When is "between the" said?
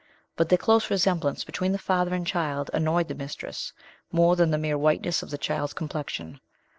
1.43-1.77